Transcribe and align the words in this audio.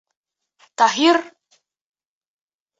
Таһир: 0.81 1.21